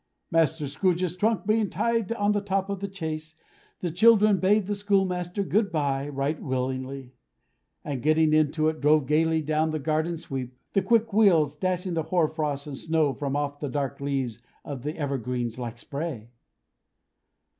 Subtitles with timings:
[0.31, 3.35] Master Scrooge's trunk being tied on to the top of the chaise,
[3.81, 7.13] the children bade the schoolmaster good bye right willingly;
[7.85, 12.01] and getting into it, drove gaily down the garden sweep: the quick wheels dashing the
[12.09, 16.31] hoar frost and snow from off the dark leaves of the evergreens like spray.